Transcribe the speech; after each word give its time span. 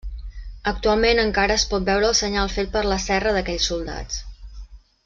Actualment 0.71 1.21
encara 1.23 1.57
es 1.61 1.65
pot 1.75 1.85
veure 1.91 2.09
el 2.09 2.17
senyal 2.21 2.51
fet 2.57 2.75
per 2.79 2.85
la 2.93 2.99
serra 3.07 3.39
d'aquells 3.39 3.71
soldats. 3.75 4.21